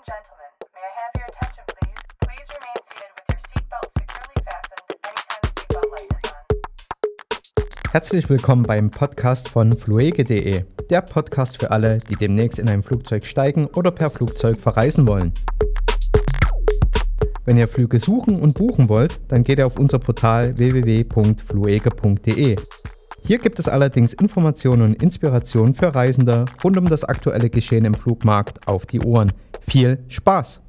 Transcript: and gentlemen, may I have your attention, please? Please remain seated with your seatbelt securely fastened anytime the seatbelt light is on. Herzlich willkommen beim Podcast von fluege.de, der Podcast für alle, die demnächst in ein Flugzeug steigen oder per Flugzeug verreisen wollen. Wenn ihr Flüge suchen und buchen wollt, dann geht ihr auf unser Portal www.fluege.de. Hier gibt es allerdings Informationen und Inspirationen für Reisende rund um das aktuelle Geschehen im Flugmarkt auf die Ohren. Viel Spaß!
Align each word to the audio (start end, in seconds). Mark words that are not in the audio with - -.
and 0.00 0.06
gentlemen, 0.06 0.46
may 0.74 0.80
I 0.80 0.90
have 1.00 1.12
your 1.16 1.26
attention, 1.28 1.64
please? 1.76 2.00
Please 2.24 2.48
remain 2.56 2.80
seated 2.88 3.12
with 3.16 3.26
your 3.28 3.40
seatbelt 3.48 3.88
securely 3.98 4.38
fastened 4.48 4.84
anytime 5.04 5.42
the 5.42 5.48
seatbelt 5.60 5.88
light 5.92 6.10
is 6.10 6.24
on. 6.30 6.42
Herzlich 7.92 8.30
willkommen 8.30 8.62
beim 8.64 8.90
Podcast 8.90 9.48
von 9.48 9.76
fluege.de, 9.76 10.64
der 10.88 11.02
Podcast 11.02 11.58
für 11.58 11.70
alle, 11.70 11.98
die 11.98 12.16
demnächst 12.16 12.58
in 12.58 12.68
ein 12.68 12.82
Flugzeug 12.82 13.26
steigen 13.26 13.66
oder 13.66 13.90
per 13.90 14.08
Flugzeug 14.10 14.56
verreisen 14.58 15.06
wollen. 15.06 15.34
Wenn 17.44 17.58
ihr 17.58 17.68
Flüge 17.68 17.98
suchen 17.98 18.40
und 18.40 18.54
buchen 18.54 18.88
wollt, 18.88 19.20
dann 19.28 19.44
geht 19.44 19.58
ihr 19.58 19.66
auf 19.66 19.78
unser 19.78 19.98
Portal 19.98 20.56
www.fluege.de. 20.56 22.56
Hier 23.22 23.38
gibt 23.38 23.58
es 23.58 23.68
allerdings 23.68 24.14
Informationen 24.14 24.80
und 24.82 25.02
Inspirationen 25.02 25.74
für 25.74 25.94
Reisende 25.94 26.46
rund 26.64 26.78
um 26.78 26.88
das 26.88 27.04
aktuelle 27.04 27.50
Geschehen 27.50 27.84
im 27.84 27.92
Flugmarkt 27.94 28.66
auf 28.66 28.86
die 28.86 29.00
Ohren. 29.00 29.30
Viel 29.60 29.98
Spaß! 30.08 30.60